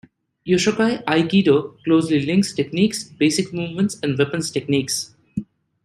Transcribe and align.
Yoshokai 0.47 1.03
Aikido 1.03 1.77
closely 1.83 2.25
links 2.25 2.53
techniques, 2.53 3.03
basic 3.03 3.53
movements, 3.53 3.99
and 4.01 4.17
weapons 4.17 4.49
techniques. 4.49 5.13